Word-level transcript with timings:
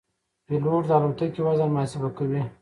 پیلوټ 0.45 0.83
د 0.89 0.91
الوتکې 0.97 1.41
وزن 1.45 1.69
محاسبه 1.73 2.09
کوي. 2.17 2.41